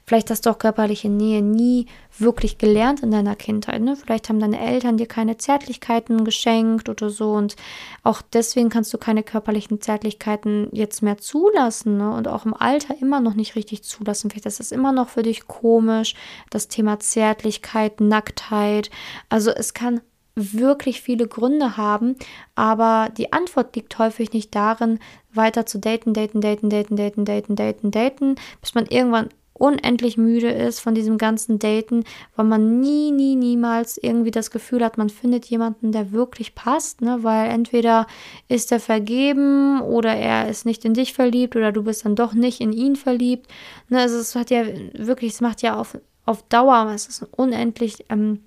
Vielleicht 0.05 0.31
hast 0.31 0.47
du 0.47 0.51
auch 0.51 0.59
körperliche 0.59 1.09
Nähe 1.09 1.43
nie 1.43 1.87
wirklich 2.19 2.59
gelernt 2.59 3.03
in 3.03 3.11
deiner 3.11 3.37
Kindheit. 3.37 3.83
Ne? 3.83 3.97
Vielleicht 3.97 4.29
haben 4.29 4.41
deine 4.41 4.61
Eltern 4.61 4.97
dir 4.97 5.07
keine 5.07 5.37
Zärtlichkeiten 5.37 6.25
geschenkt 6.25 6.89
oder 6.89 7.11
so 7.11 7.33
und 7.33 7.57
auch 8.03 8.23
deswegen 8.23 8.69
kannst 8.69 8.93
du 8.95 8.99
keine 8.99 9.23
körperlichen 9.23 9.81
Zärtlichkeiten 9.81 10.69
jetzt 10.73 11.03
mehr 11.03 11.19
zulassen 11.19 11.99
ne? 11.99 12.11
und 12.13 12.29
auch 12.29 12.47
im 12.47 12.55
Alter 12.55 12.95
immer 13.01 13.21
noch 13.21 13.35
nicht 13.35 13.57
richtig 13.57 13.83
zulassen. 13.83 14.31
Vielleicht 14.31 14.47
ist 14.47 14.61
das 14.61 14.73
immer 14.73 14.93
noch 14.93 15.09
für 15.09 15.23
dich 15.23 15.47
komisch, 15.47 16.15
das 16.51 16.69
Thema 16.69 16.99
Zärtlichkeit, 17.01 18.01
Nacktheit. 18.01 18.91
Also 19.29 19.51
es 19.51 19.75
kann 19.75 20.01
wirklich 20.37 21.01
viele 21.01 21.27
Gründe 21.27 21.77
haben, 21.79 22.15
aber 22.55 23.09
die 23.17 23.33
Antwort 23.33 23.75
liegt 23.75 23.99
häufig 23.99 24.33
nicht 24.33 24.55
darin, 24.55 24.99
weiter 25.33 25.65
zu 25.65 25.79
daten, 25.79 26.13
daten, 26.13 26.41
daten, 26.41 26.69
daten, 26.69 26.97
daten, 26.97 27.25
daten, 27.25 27.57
daten, 27.57 27.91
daten, 27.91 28.35
bis 28.61 28.75
man 28.75 28.85
irgendwann 28.87 29.31
unendlich 29.59 30.17
müde 30.17 30.51
ist 30.51 30.81
von 30.81 30.95
diesem 30.95 31.19
ganzen 31.19 31.59
Daten, 31.59 32.05
weil 32.35 32.45
man 32.45 32.81
nie, 32.81 33.11
nie, 33.11 33.37
niemals 33.37 33.99
irgendwie 33.99 34.31
das 34.31 34.51
Gefühl 34.51 34.85
hat, 34.85 34.99
man 34.99 35.09
findet 35.09 35.47
jemanden, 35.47 35.93
der 35.93 36.13
wirklich 36.13 36.55
passt, 36.55 37.01
ne? 37.01 37.19
Weil 37.23 37.51
entweder 37.51 38.07
ist 38.49 38.73
er 38.73 38.81
vergeben 38.81 39.81
oder 39.81 40.15
er 40.15 40.49
ist 40.49 40.67
nicht 40.67 40.85
in 40.85 40.95
dich 40.95 41.15
verliebt 41.15 41.57
oder 41.57 41.73
du 41.73 41.83
bist 41.83 42.05
dann 42.05 42.17
doch 42.17 42.35
nicht 42.35 42.61
in 42.61 42.73
ihn 42.73 42.97
verliebt. 42.97 43.47
Ne? 43.89 44.01
Also 44.01 44.19
es 44.19 44.35
hat 44.35 44.51
ja 44.51 44.65
wirklich, 44.93 45.33
es 45.33 45.41
macht 45.41 45.63
ja 45.63 45.77
auf, 45.77 45.99
auf 46.25 46.43
Dauer, 46.49 46.91
es 46.95 47.07
ist 47.07 47.27
unendlich, 47.37 48.05
ähm, 48.11 48.41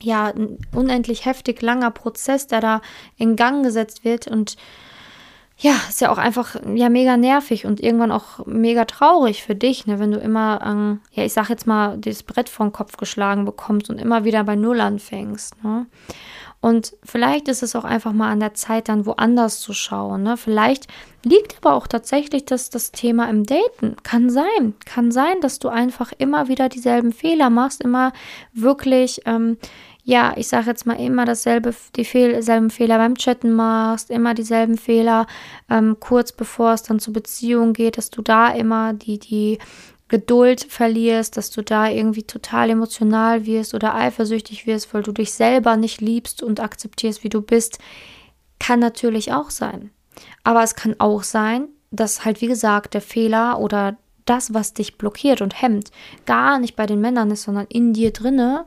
ja, 0.00 0.26
ein 0.26 0.58
unendlich 0.74 1.24
heftig 1.26 1.62
langer 1.62 1.92
Prozess, 1.92 2.48
der 2.48 2.60
da 2.60 2.80
in 3.16 3.36
Gang 3.36 3.62
gesetzt 3.64 4.04
wird 4.04 4.26
und 4.26 4.56
ja, 5.58 5.74
ist 5.88 6.00
ja 6.00 6.10
auch 6.10 6.18
einfach 6.18 6.56
ja 6.74 6.88
mega 6.88 7.16
nervig 7.16 7.66
und 7.66 7.80
irgendwann 7.80 8.12
auch 8.12 8.44
mega 8.46 8.84
traurig 8.84 9.42
für 9.42 9.54
dich, 9.54 9.86
ne, 9.86 9.98
wenn 9.98 10.10
du 10.10 10.18
immer, 10.18 10.60
ähm, 10.64 11.00
ja, 11.12 11.24
ich 11.24 11.32
sag 11.32 11.50
jetzt 11.50 11.66
mal, 11.66 11.98
das 11.98 12.22
Brett 12.22 12.50
den 12.58 12.72
Kopf 12.72 12.96
geschlagen 12.96 13.44
bekommst 13.44 13.90
und 13.90 14.00
immer 14.00 14.24
wieder 14.24 14.44
bei 14.44 14.56
Null 14.56 14.80
anfängst. 14.80 15.62
Ne? 15.62 15.86
Und 16.62 16.96
vielleicht 17.02 17.48
ist 17.48 17.64
es 17.64 17.74
auch 17.74 17.82
einfach 17.82 18.12
mal 18.12 18.30
an 18.30 18.38
der 18.38 18.54
Zeit, 18.54 18.88
dann 18.88 19.04
woanders 19.04 19.58
zu 19.58 19.72
schauen. 19.72 20.22
Ne? 20.22 20.36
Vielleicht 20.36 20.86
liegt 21.24 21.56
aber 21.60 21.74
auch 21.74 21.88
tatsächlich 21.88 22.44
das, 22.44 22.70
das 22.70 22.92
Thema 22.92 23.28
im 23.28 23.42
Daten. 23.42 23.96
Kann 24.04 24.30
sein. 24.30 24.74
Kann 24.86 25.10
sein, 25.10 25.40
dass 25.40 25.58
du 25.58 25.68
einfach 25.68 26.12
immer 26.18 26.46
wieder 26.46 26.68
dieselben 26.68 27.12
Fehler 27.12 27.50
machst, 27.50 27.82
immer 27.82 28.12
wirklich, 28.52 29.22
ähm, 29.26 29.58
ja, 30.04 30.34
ich 30.36 30.48
sage 30.48 30.66
jetzt 30.66 30.84
mal 30.84 30.98
immer 30.98 31.24
dasselbe, 31.24 31.74
die 31.94 32.04
selben 32.04 32.70
Fehler 32.70 32.98
beim 32.98 33.14
Chatten 33.14 33.52
machst, 33.52 34.10
immer 34.10 34.34
dieselben 34.34 34.76
Fehler, 34.76 35.26
ähm, 35.70 35.96
kurz 36.00 36.32
bevor 36.32 36.72
es 36.72 36.82
dann 36.82 36.98
zur 36.98 37.12
Beziehung 37.12 37.72
geht, 37.72 37.98
dass 37.98 38.10
du 38.10 38.20
da 38.20 38.48
immer 38.48 38.94
die, 38.94 39.18
die 39.18 39.58
Geduld 40.08 40.66
verlierst, 40.68 41.36
dass 41.36 41.50
du 41.50 41.62
da 41.62 41.88
irgendwie 41.88 42.24
total 42.24 42.70
emotional 42.70 43.46
wirst 43.46 43.74
oder 43.74 43.94
eifersüchtig 43.94 44.66
wirst, 44.66 44.92
weil 44.92 45.02
du 45.02 45.12
dich 45.12 45.32
selber 45.32 45.76
nicht 45.76 46.00
liebst 46.00 46.42
und 46.42 46.60
akzeptierst, 46.60 47.22
wie 47.22 47.30
du 47.30 47.40
bist, 47.40 47.78
kann 48.58 48.80
natürlich 48.80 49.32
auch 49.32 49.50
sein. 49.50 49.90
Aber 50.42 50.62
es 50.62 50.74
kann 50.74 50.96
auch 50.98 51.22
sein, 51.22 51.68
dass 51.90 52.24
halt, 52.24 52.40
wie 52.40 52.48
gesagt, 52.48 52.94
der 52.94 53.00
Fehler 53.00 53.58
oder 53.60 53.96
das, 54.24 54.52
was 54.52 54.74
dich 54.74 54.98
blockiert 54.98 55.40
und 55.40 55.62
hemmt, 55.62 55.90
gar 56.26 56.58
nicht 56.58 56.76
bei 56.76 56.86
den 56.86 57.00
Männern 57.00 57.30
ist, 57.30 57.44
sondern 57.44 57.66
in 57.68 57.92
dir 57.92 58.12
drinne 58.12 58.66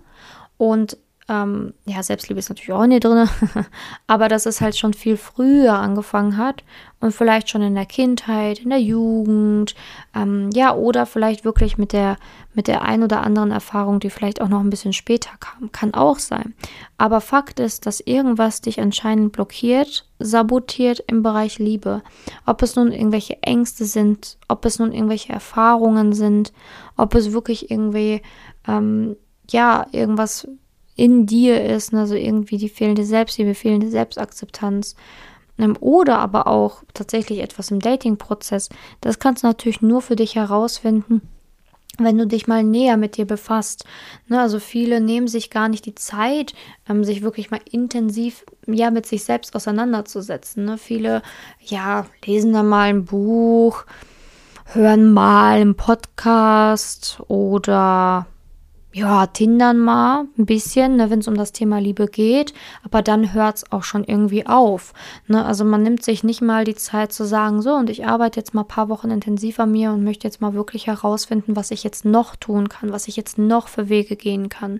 und 0.57 0.97
ähm, 1.27 1.73
ja, 1.85 2.03
Selbstliebe 2.03 2.39
ist 2.39 2.49
natürlich 2.49 2.73
auch 2.73 2.85
dir 2.85 2.99
drin, 2.99 3.27
aber 4.07 4.27
dass 4.27 4.45
es 4.45 4.61
halt 4.61 4.77
schon 4.77 4.93
viel 4.93 5.17
früher 5.17 5.73
angefangen 5.73 6.37
hat 6.37 6.63
und 6.99 7.13
vielleicht 7.13 7.49
schon 7.49 7.63
in 7.63 7.73
der 7.73 7.87
Kindheit, 7.87 8.59
in 8.59 8.69
der 8.69 8.79
Jugend, 8.79 9.73
ähm, 10.13 10.51
ja, 10.53 10.75
oder 10.75 11.07
vielleicht 11.07 11.43
wirklich 11.43 11.79
mit 11.79 11.93
der, 11.93 12.17
mit 12.53 12.67
der 12.67 12.83
ein 12.83 13.01
oder 13.01 13.21
anderen 13.21 13.49
Erfahrung, 13.49 13.99
die 13.99 14.11
vielleicht 14.11 14.39
auch 14.39 14.49
noch 14.49 14.59
ein 14.59 14.69
bisschen 14.69 14.93
später 14.93 15.31
kam. 15.39 15.71
Kann 15.71 15.95
auch 15.95 16.19
sein. 16.19 16.53
Aber 16.97 17.21
Fakt 17.21 17.59
ist, 17.59 17.87
dass 17.87 18.01
irgendwas 18.01 18.61
dich 18.61 18.79
anscheinend 18.79 19.31
blockiert, 19.31 20.07
sabotiert 20.19 21.03
im 21.07 21.23
Bereich 21.23 21.57
Liebe. 21.57 22.03
Ob 22.45 22.61
es 22.61 22.75
nun 22.75 22.91
irgendwelche 22.91 23.41
Ängste 23.41 23.85
sind, 23.85 24.37
ob 24.47 24.63
es 24.65 24.77
nun 24.77 24.91
irgendwelche 24.91 25.33
Erfahrungen 25.33 26.13
sind, 26.13 26.53
ob 26.97 27.15
es 27.15 27.33
wirklich 27.33 27.71
irgendwie, 27.71 28.21
ähm, 28.67 29.15
ja, 29.49 29.87
irgendwas 29.91 30.47
in 30.95 31.25
dir 31.25 31.63
ist, 31.63 31.93
also 31.93 32.15
irgendwie 32.15 32.57
die 32.57 32.69
fehlende 32.69 33.05
Selbstliebe, 33.05 33.53
fehlende 33.53 33.89
Selbstakzeptanz 33.89 34.95
ähm, 35.57 35.77
oder 35.79 36.19
aber 36.19 36.47
auch 36.47 36.83
tatsächlich 36.93 37.39
etwas 37.39 37.71
im 37.71 37.79
Dating-Prozess, 37.79 38.69
das 39.01 39.19
kannst 39.19 39.43
du 39.43 39.47
natürlich 39.47 39.81
nur 39.81 40.01
für 40.01 40.15
dich 40.15 40.35
herausfinden, 40.35 41.21
wenn 41.97 42.17
du 42.17 42.27
dich 42.27 42.47
mal 42.47 42.63
näher 42.63 42.97
mit 42.97 43.17
dir 43.17 43.25
befasst. 43.25 43.85
Ne, 44.27 44.39
also 44.39 44.59
viele 44.59 44.99
nehmen 45.01 45.27
sich 45.27 45.49
gar 45.49 45.69
nicht 45.69 45.85
die 45.85 45.95
Zeit, 45.95 46.53
ähm, 46.89 47.03
sich 47.03 47.21
wirklich 47.21 47.51
mal 47.51 47.61
intensiv 47.69 48.45
ja 48.67 48.91
mit 48.91 49.05
sich 49.05 49.23
selbst 49.23 49.55
auseinanderzusetzen. 49.55 50.65
Ne? 50.65 50.77
Viele 50.77 51.21
ja 51.61 52.05
lesen 52.25 52.53
dann 52.53 52.67
mal 52.67 52.89
ein 52.89 53.05
Buch, 53.05 53.85
hören 54.65 55.13
mal 55.13 55.61
einen 55.61 55.75
Podcast 55.75 57.21
oder 57.27 58.27
ja, 58.95 59.27
tindern 59.27 59.77
mal 59.77 60.25
ein 60.37 60.45
bisschen, 60.45 60.95
ne, 60.95 61.09
wenn 61.09 61.19
es 61.19 61.27
um 61.27 61.35
das 61.35 61.51
Thema 61.51 61.79
Liebe 61.79 62.07
geht, 62.07 62.53
aber 62.81 63.01
dann 63.01 63.33
hört 63.33 63.57
es 63.57 63.71
auch 63.73 63.83
schon 63.83 64.05
irgendwie 64.05 64.47
auf. 64.47 64.93
Ne? 65.27 65.43
Also 65.43 65.65
man 65.65 65.83
nimmt 65.83 66.01
sich 66.01 66.23
nicht 66.23 66.41
mal 66.41 66.63
die 66.63 66.75
Zeit 66.75 67.11
zu 67.11 67.25
sagen, 67.25 67.61
so, 67.61 67.73
und 67.73 67.89
ich 67.89 68.05
arbeite 68.05 68.39
jetzt 68.39 68.53
mal 68.53 68.61
ein 68.61 68.69
paar 68.69 68.87
Wochen 68.87 69.11
intensiv 69.11 69.59
an 69.59 69.73
mir 69.73 69.91
und 69.91 70.05
möchte 70.05 70.25
jetzt 70.25 70.39
mal 70.39 70.53
wirklich 70.53 70.87
herausfinden, 70.87 71.57
was 71.57 71.71
ich 71.71 71.83
jetzt 71.83 72.05
noch 72.05 72.37
tun 72.37 72.69
kann, 72.69 72.93
was 72.93 73.09
ich 73.09 73.17
jetzt 73.17 73.37
noch 73.37 73.67
für 73.67 73.89
Wege 73.89 74.15
gehen 74.15 74.47
kann, 74.47 74.79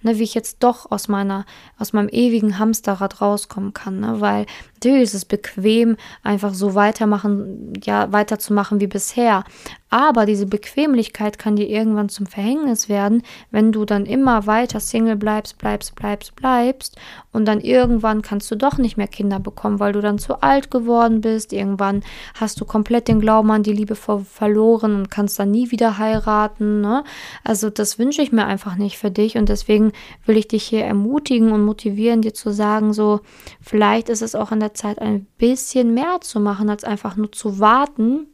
ne? 0.00 0.18
wie 0.18 0.24
ich 0.24 0.34
jetzt 0.34 0.64
doch 0.64 0.90
aus 0.90 1.06
meiner, 1.06 1.46
aus 1.78 1.92
meinem 1.92 2.08
ewigen 2.08 2.58
Hamsterrad 2.58 3.20
rauskommen 3.20 3.72
kann, 3.72 4.00
ne? 4.00 4.20
weil 4.20 4.46
ist 4.90 5.14
es 5.14 5.24
bequem, 5.24 5.96
einfach 6.22 6.54
so 6.54 6.74
weitermachen, 6.74 7.72
ja, 7.84 8.12
weiterzumachen 8.12 8.80
wie 8.80 8.86
bisher. 8.86 9.44
Aber 9.92 10.24
diese 10.24 10.46
Bequemlichkeit 10.46 11.38
kann 11.38 11.54
dir 11.54 11.68
irgendwann 11.68 12.08
zum 12.08 12.24
Verhängnis 12.24 12.88
werden, 12.88 13.22
wenn 13.50 13.72
du 13.72 13.84
dann 13.84 14.06
immer 14.06 14.46
weiter 14.46 14.80
Single 14.80 15.16
bleibst, 15.16 15.58
bleibst, 15.58 15.94
bleibst, 15.96 16.34
bleibst 16.34 16.96
und 17.30 17.44
dann 17.44 17.60
irgendwann 17.60 18.22
kannst 18.22 18.50
du 18.50 18.56
doch 18.56 18.78
nicht 18.78 18.96
mehr 18.96 19.06
Kinder 19.06 19.38
bekommen, 19.38 19.80
weil 19.80 19.92
du 19.92 20.00
dann 20.00 20.18
zu 20.18 20.40
alt 20.40 20.70
geworden 20.70 21.20
bist. 21.20 21.52
Irgendwann 21.52 22.02
hast 22.40 22.58
du 22.58 22.64
komplett 22.64 23.06
den 23.06 23.20
Glauben 23.20 23.50
an 23.50 23.64
die 23.64 23.74
Liebe 23.74 23.94
verloren 23.94 24.96
und 24.96 25.10
kannst 25.10 25.38
dann 25.38 25.50
nie 25.50 25.70
wieder 25.70 25.98
heiraten. 25.98 26.80
Ne? 26.80 27.04
Also 27.44 27.68
das 27.68 27.98
wünsche 27.98 28.22
ich 28.22 28.32
mir 28.32 28.46
einfach 28.46 28.76
nicht 28.76 28.96
für 28.96 29.10
dich 29.10 29.36
und 29.36 29.50
deswegen 29.50 29.92
will 30.24 30.38
ich 30.38 30.48
dich 30.48 30.62
hier 30.62 30.86
ermutigen 30.86 31.52
und 31.52 31.66
motivieren, 31.66 32.22
dir 32.22 32.32
zu 32.32 32.50
sagen, 32.50 32.94
so 32.94 33.20
vielleicht 33.60 34.08
ist 34.08 34.22
es 34.22 34.34
auch 34.34 34.52
an 34.52 34.60
Zeit 34.74 35.00
ein 35.00 35.26
bisschen 35.38 35.94
mehr 35.94 36.20
zu 36.20 36.40
machen, 36.40 36.70
als 36.70 36.84
einfach 36.84 37.16
nur 37.16 37.32
zu 37.32 37.58
warten 37.58 38.26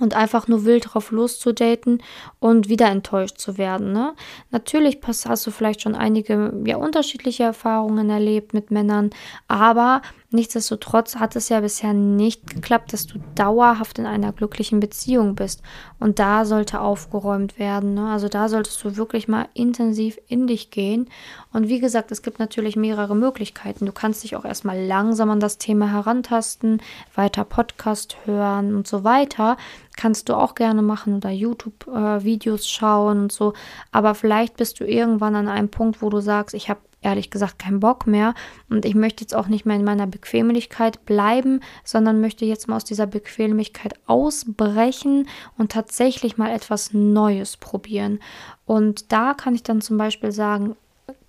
und 0.00 0.14
einfach 0.14 0.48
nur 0.48 0.64
wild 0.64 0.92
drauf 0.92 1.10
loszudaten 1.10 2.02
und 2.38 2.68
wieder 2.68 2.86
enttäuscht 2.86 3.38
zu 3.38 3.58
werden. 3.58 3.92
Ne? 3.92 4.14
Natürlich 4.50 4.98
hast 5.06 5.46
du 5.46 5.50
vielleicht 5.50 5.82
schon 5.82 5.94
einige 5.94 6.52
ja, 6.64 6.76
unterschiedliche 6.76 7.44
Erfahrungen 7.44 8.10
erlebt 8.10 8.54
mit 8.54 8.70
Männern, 8.70 9.10
aber 9.48 10.02
Nichtsdestotrotz 10.30 11.16
hat 11.16 11.36
es 11.36 11.48
ja 11.48 11.60
bisher 11.60 11.94
nicht 11.94 12.46
geklappt, 12.46 12.92
dass 12.92 13.06
du 13.06 13.18
dauerhaft 13.34 13.98
in 13.98 14.04
einer 14.04 14.32
glücklichen 14.32 14.78
Beziehung 14.78 15.34
bist. 15.34 15.62
Und 15.98 16.18
da 16.18 16.44
sollte 16.44 16.82
aufgeräumt 16.82 17.58
werden. 17.58 17.94
Ne? 17.94 18.10
Also 18.10 18.28
da 18.28 18.50
solltest 18.50 18.84
du 18.84 18.98
wirklich 18.98 19.26
mal 19.26 19.48
intensiv 19.54 20.18
in 20.28 20.46
dich 20.46 20.70
gehen. 20.70 21.08
Und 21.54 21.68
wie 21.68 21.80
gesagt, 21.80 22.12
es 22.12 22.20
gibt 22.20 22.40
natürlich 22.40 22.76
mehrere 22.76 23.16
Möglichkeiten. 23.16 23.86
Du 23.86 23.92
kannst 23.92 24.22
dich 24.22 24.36
auch 24.36 24.44
erstmal 24.44 24.78
langsam 24.84 25.30
an 25.30 25.40
das 25.40 25.56
Thema 25.56 25.90
herantasten, 25.90 26.82
weiter 27.14 27.44
Podcast 27.44 28.18
hören 28.26 28.76
und 28.76 28.86
so 28.86 29.04
weiter. 29.04 29.56
Kannst 29.96 30.28
du 30.28 30.34
auch 30.34 30.54
gerne 30.54 30.82
machen 30.82 31.16
oder 31.16 31.30
YouTube-Videos 31.30 32.60
äh, 32.60 32.68
schauen 32.68 33.22
und 33.22 33.32
so. 33.32 33.54
Aber 33.92 34.14
vielleicht 34.14 34.58
bist 34.58 34.78
du 34.78 34.84
irgendwann 34.84 35.34
an 35.36 35.48
einem 35.48 35.70
Punkt, 35.70 36.02
wo 36.02 36.10
du 36.10 36.20
sagst, 36.20 36.54
ich 36.54 36.68
habe 36.68 36.80
ehrlich 37.02 37.30
gesagt 37.30 37.58
keinen 37.58 37.80
Bock 37.80 38.06
mehr 38.06 38.34
und 38.68 38.84
ich 38.84 38.94
möchte 38.94 39.22
jetzt 39.22 39.34
auch 39.34 39.46
nicht 39.48 39.66
mehr 39.66 39.76
in 39.76 39.84
meiner 39.84 40.06
Bequemlichkeit 40.06 41.04
bleiben, 41.06 41.60
sondern 41.84 42.20
möchte 42.20 42.44
jetzt 42.44 42.68
mal 42.68 42.76
aus 42.76 42.84
dieser 42.84 43.06
Bequemlichkeit 43.06 43.94
ausbrechen 44.06 45.28
und 45.56 45.72
tatsächlich 45.72 46.36
mal 46.36 46.50
etwas 46.50 46.92
Neues 46.92 47.56
probieren. 47.56 48.20
Und 48.66 49.12
da 49.12 49.34
kann 49.34 49.54
ich 49.54 49.62
dann 49.62 49.80
zum 49.80 49.96
Beispiel 49.96 50.32
sagen, 50.32 50.76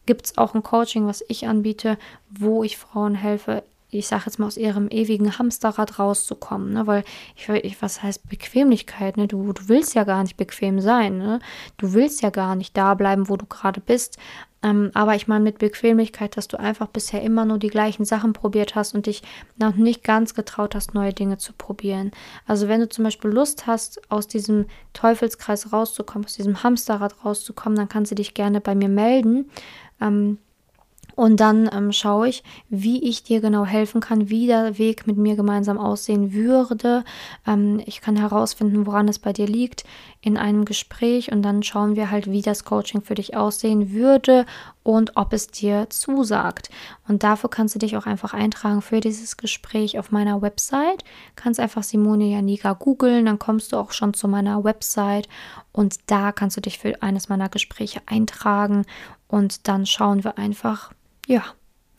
gibt 0.06 0.26
es 0.26 0.38
auch 0.40 0.56
ein 0.56 0.64
Coaching, 0.64 1.06
was 1.06 1.24
ich 1.28 1.48
anbiete, 1.48 1.98
wo 2.32 2.64
ich 2.64 2.78
Frauen 2.78 3.14
helfe, 3.14 3.64
ich 3.92 4.08
sage 4.08 4.24
jetzt 4.28 4.38
mal, 4.38 4.46
aus 4.46 4.58
ihrem 4.58 4.88
ewigen 4.90 5.40
Hamsterrad 5.40 5.98
rauszukommen, 5.98 6.74
ne? 6.74 6.86
Weil 6.88 7.04
ich, 7.36 7.50
ich 7.50 7.82
was 7.82 8.04
heißt 8.04 8.30
Bequemlichkeit, 8.30 9.18
ne? 9.18 9.28
Du, 9.28 9.52
du 9.54 9.68
willst 9.68 9.96
ja 9.96 10.04
gar 10.04 10.22
nicht 10.24 10.38
bequem 10.38 10.80
sein, 10.80 11.18
ne? 11.18 11.40
Du 11.78 11.94
willst 11.94 12.22
ja 12.22 12.30
gar 12.30 12.56
nicht 12.56 12.78
da 12.78 12.94
bleiben, 12.94 13.30
wo 13.30 13.38
du 13.38 13.46
gerade 13.46 13.82
bist. 13.82 14.18
Ähm, 14.62 14.92
aber 14.94 15.16
ich 15.16 15.28
meine 15.28 15.44
mit 15.44 15.58
Bequemlichkeit, 15.58 16.36
dass 16.36 16.48
du 16.48 16.60
einfach 16.60 16.88
bisher 16.88 17.22
immer 17.24 17.46
nur 17.46 17.58
die 17.58 17.70
gleichen 17.70 18.04
Sachen 18.06 18.34
probiert 18.34 18.76
hast 18.76 18.94
und 18.94 19.06
dich 19.06 19.24
noch 19.58 19.76
nicht 19.76 20.04
ganz 20.04 20.34
getraut 20.34 20.76
hast, 20.76 20.94
neue 20.94 21.14
Dinge 21.14 21.38
zu 21.38 21.54
probieren. 21.54 22.12
Also 22.46 22.68
wenn 22.68 22.82
du 22.82 22.90
zum 22.90 23.06
Beispiel 23.06 23.32
Lust 23.32 23.68
hast, 23.68 24.02
aus 24.12 24.28
diesem 24.28 24.66
Teufelskreis 24.94 25.72
rauszukommen, 25.72 26.26
aus 26.26 26.36
diesem 26.36 26.62
Hamsterrad 26.62 27.24
rauszukommen, 27.24 27.78
dann 27.78 27.90
kannst 27.90 28.12
du 28.12 28.16
dich 28.16 28.34
gerne 28.34 28.60
bei 28.60 28.76
mir 28.76 28.90
melden. 28.90 29.50
Ähm, 30.02 30.40
und 31.20 31.42
dann 31.42 31.70
ähm, 31.74 31.92
schaue 31.92 32.30
ich, 32.30 32.46
wie 32.70 33.04
ich 33.04 33.24
dir 33.24 33.42
genau 33.42 33.66
helfen 33.66 34.00
kann, 34.00 34.30
wie 34.30 34.48
der 34.48 34.78
Weg 34.78 35.06
mit 35.06 35.18
mir 35.18 35.36
gemeinsam 35.36 35.78
aussehen 35.78 36.32
würde. 36.32 37.04
Ähm, 37.46 37.82
ich 37.86 38.00
kann 38.00 38.16
herausfinden, 38.16 38.86
woran 38.86 39.10
es 39.10 39.20
bei 39.20 39.34
dir 39.34 39.46
liegt 39.46 39.84
in 40.22 40.38
einem 40.38 40.64
Gespräch 40.64 41.30
und 41.30 41.42
dann 41.42 41.62
schauen 41.62 41.98
wir 41.98 42.10
halt, 42.10 42.32
wie 42.32 42.42
das 42.42 42.64
Coaching 42.64 43.02
für 43.02 43.16
dich 43.16 43.36
aussehen 43.36 43.92
würde 43.92 44.46
und 44.82 45.18
ob 45.18 45.34
es 45.34 45.48
dir 45.48 45.90
zusagt. 45.90 46.70
Und 47.06 47.22
dafür 47.24 47.50
kannst 47.50 47.76
du 47.76 47.80
dich 47.80 47.98
auch 47.98 48.06
einfach 48.06 48.34
eintragen 48.34 48.82
für 48.82 49.02
dieses 49.02 49.36
Gespräch 49.36 50.00
auf 50.00 50.12
meiner 50.12 50.42
Website. 50.42 51.04
Kannst 51.36 51.60
einfach 51.60 51.84
Simone 51.84 52.32
Janiga 52.32 52.72
googeln, 52.72 53.26
dann 53.26 53.40
kommst 53.40 53.74
du 53.74 53.76
auch 53.76 53.92
schon 53.92 54.14
zu 54.14 54.30
meiner 54.30 54.64
Website 54.64 55.28
und 55.74 55.98
da 56.08 56.32
kannst 56.32 56.56
du 56.56 56.62
dich 56.62 56.80
für 56.80 57.02
eines 57.02 57.28
meiner 57.28 57.50
Gespräche 57.50 58.00
eintragen 58.06 58.86
und 59.28 59.68
dann 59.68 59.86
schauen 59.86 60.24
wir 60.24 60.38
einfach, 60.38 60.92
ja, 61.30 61.44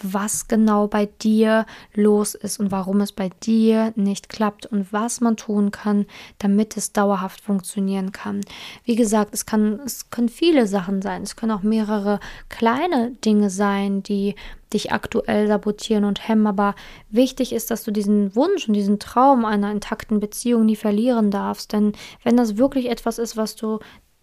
was 0.02 0.49
genau 0.49 0.88
bei 0.88 1.06
dir 1.06 1.66
los 1.94 2.34
ist 2.34 2.58
und 2.58 2.72
warum 2.72 3.00
es 3.00 3.12
bei 3.12 3.30
dir 3.42 3.92
nicht 3.96 4.28
klappt 4.28 4.66
und 4.66 4.92
was 4.92 5.20
man 5.20 5.37
tun 5.37 5.70
kann, 5.70 6.06
damit 6.38 6.76
es 6.76 6.92
dauerhaft 6.92 7.40
funktionieren 7.40 8.10
kann. 8.10 8.40
Wie 8.84 8.96
gesagt, 8.96 9.32
es 9.34 9.46
kann 9.46 9.80
es 9.84 10.10
können 10.10 10.28
viele 10.28 10.66
Sachen 10.66 11.00
sein. 11.00 11.22
Es 11.22 11.37
können 11.37 11.52
auch 11.52 11.62
mehrere 11.62 12.18
kleine 12.49 13.12
Dinge 13.25 13.50
sein, 13.50 14.02
die 14.02 14.34
dich 14.72 14.90
aktuell 14.90 15.46
sabotieren 15.46 16.04
und 16.04 16.26
hemmen, 16.26 16.46
aber 16.46 16.75
wichtig 17.10 17.52
ist, 17.52 17.70
dass 17.70 17.84
du 17.84 17.90
diesen 17.90 18.34
Wunsch 18.34 18.66
und 18.68 18.75
diesen 18.75 18.99
Traum 18.99 19.44
einer 19.44 19.70
intakten 19.70 20.18
Beziehung 20.18 20.64
nie 20.64 20.76
verlieren 20.76 21.30
darfst, 21.30 21.72
denn 21.72 21.92
wenn 22.22 22.37
das 22.37 22.56
wirklich 22.56 22.88
etwas 22.88 23.18
ist, 23.18 23.37
was 23.37 23.56
du 23.56 23.80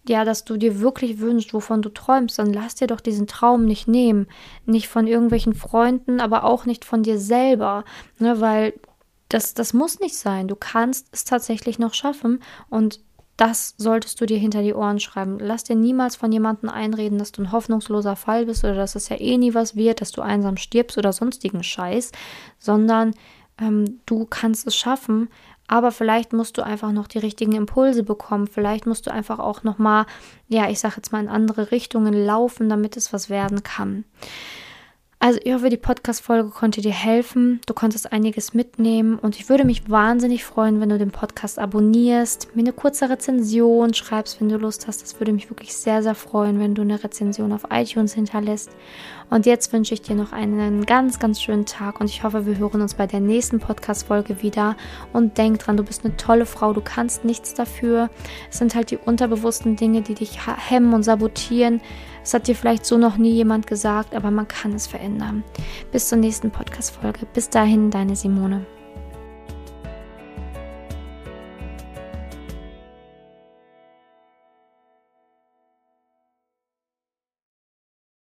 ja, 0.10 0.26
dass 0.26 0.46
du 0.46 0.58
dir 0.58 0.80
wirklich 0.80 1.20
wünschst, 1.20 1.54
wovon 1.54 1.82
du 1.82 1.90
träumst, 1.90 2.40
dann 2.40 2.54
lass 2.54 2.76
dir 2.76 2.88
doch 2.88 3.02
diesen 3.02 3.28
Traum 3.28 3.66
nicht 3.66 3.88
nehmen. 3.88 4.28
Nicht 4.66 4.88
von 4.88 5.08
irgendwelchen 5.08 5.54
Freunden, 5.54 6.20
aber 6.20 6.44
auch 6.44 6.66
nicht 6.66 6.86
von 6.86 7.04
dir 7.04 7.20
selber. 7.20 7.84
Ne, 8.20 8.40
weil 8.42 8.74
das, 9.30 9.54
das 9.54 9.74
muss 9.74 10.00
nicht 10.00 10.18
sein. 10.18 10.48
Du 10.48 10.56
kannst 10.56 11.08
es 11.12 11.26
tatsächlich 11.26 11.80
noch 11.80 11.94
schaffen 11.94 12.42
und 12.70 13.02
das 13.38 13.76
solltest 13.78 14.20
du 14.20 14.26
dir 14.26 14.38
hinter 14.38 14.64
die 14.64 14.74
Ohren 14.74 15.00
schreiben. 15.00 15.38
Lass 15.40 15.64
dir 15.64 15.76
niemals 15.76 16.16
von 16.16 16.32
jemandem 16.32 16.70
einreden, 16.70 17.20
dass 17.20 17.32
du 17.32 17.44
ein 17.44 17.52
hoffnungsloser 17.52 18.16
Fall 18.16 18.48
bist 18.48 18.64
oder 18.64 18.74
dass 18.74 18.96
es 18.96 19.10
ja 19.10 19.20
eh 19.20 19.38
nie 19.38 19.54
was 19.54 19.76
wird, 19.76 20.02
dass 20.02 20.12
du 20.12 20.22
einsam 20.22 20.58
stirbst 20.58 20.98
oder 20.98 21.14
sonstigen 21.14 21.62
Scheiß, 21.62 22.12
sondern 22.58 23.14
ähm, 23.60 24.00
du 24.08 24.26
kannst 24.26 24.66
es 24.66 24.76
schaffen 24.76 25.30
aber 25.68 25.92
vielleicht 25.92 26.34
musst 26.34 26.58
du 26.58 26.66
einfach 26.66 26.92
noch 26.92 27.08
die 27.08 27.20
richtigen 27.20 27.52
Impulse 27.52 28.04
bekommen. 28.04 28.48
Vielleicht 28.48 28.86
musst 28.86 29.06
du 29.08 29.12
einfach 29.12 29.40
auch 29.40 29.64
noch 29.64 29.78
mal, 29.78 30.06
ja, 30.48 30.70
ich 30.70 30.80
sage 30.80 30.96
jetzt 30.98 31.12
mal 31.12 31.22
in 31.22 31.30
andere 31.30 31.72
Richtungen 31.72 32.14
laufen, 32.14 32.70
damit 32.70 32.96
es 32.96 33.12
was 33.12 33.30
werden 33.30 33.64
kann. 33.64 34.06
Also 35.20 35.40
ich 35.44 35.52
hoffe, 35.52 35.70
die 35.70 35.78
Podcast-Folge 35.78 36.52
konnte 36.52 36.80
dir 36.80 36.92
helfen. 36.92 37.60
Du 37.66 37.74
konntest 37.74 38.14
einiges 38.14 38.54
mitnehmen 38.54 39.18
und 39.18 39.40
ich 39.40 39.50
würde 39.50 39.66
mich 39.66 39.90
wahnsinnig 39.90 40.46
freuen, 40.46 40.80
wenn 40.80 40.90
du 40.90 41.00
den 41.00 41.10
Podcast 41.10 41.58
abonnierst, 41.58 42.56
mir 42.56 42.62
eine 42.62 42.72
kurze 42.72 43.10
Rezension 43.10 43.96
schreibst, 43.96 44.40
wenn 44.40 44.50
du 44.50 44.58
Lust 44.58 44.86
hast. 44.86 45.02
Das 45.02 45.20
würde 45.20 45.34
mich 45.34 45.50
wirklich 45.50 45.74
sehr, 45.76 46.04
sehr 46.04 46.14
freuen, 46.14 46.60
wenn 46.60 46.76
du 46.76 46.84
eine 46.84 47.04
Rezension 47.04 47.52
auf 47.52 47.64
iTunes 47.72 48.14
hinterlässt. 48.14 48.70
Und 49.32 49.48
jetzt 49.48 49.74
wünsche 49.74 49.96
ich 49.96 50.04
dir 50.04 50.16
noch 50.16 50.34
einen 50.34 50.86
ganz, 50.86 51.18
ganz 51.18 51.42
schönen 51.42 51.66
Tag 51.66 52.00
und 52.00 52.12
ich 52.12 52.24
hoffe, 52.24 52.46
wir 52.46 52.60
hören 52.60 52.82
uns 52.82 52.94
bei 52.94 53.08
der 53.08 53.20
nächsten 53.20 53.60
Podcast-Folge 53.60 54.44
wieder. 54.44 54.78
Und 55.14 55.40
denk 55.40 55.58
dran, 55.58 55.78
du 55.78 55.84
bist 55.84 56.06
eine 56.06 56.16
tolle 56.16 56.46
Frau, 56.46 56.74
du 56.74 56.82
kannst 56.82 57.26
nichts 57.26 57.56
dafür. 57.56 58.12
Es 58.52 58.60
sind 58.60 58.76
halt 58.76 58.92
die 58.92 58.98
unterbewussten 58.98 59.78
Dinge, 59.78 60.04
die 60.04 60.14
dich 60.14 60.46
hemmen 60.46 60.94
und 60.94 61.02
sabotieren. 61.02 61.82
Das 62.28 62.34
hat 62.34 62.50
dir 62.50 62.56
vielleicht 62.56 62.86
so 62.86 62.98
noch 62.98 63.16
nie 63.16 63.32
jemand 63.32 63.68
gesagt, 63.68 64.14
aber 64.14 64.32
man 64.32 64.50
kann 64.50 64.74
es 64.74 64.86
verändern. 64.86 65.46
Bis 65.94 66.10
zur 66.10 66.18
nächsten 66.18 66.52
Podcast-Folge. 66.52 67.26
Bis 67.34 67.50
dahin, 67.50 67.90
deine 67.90 68.18
Simone. 68.18 68.66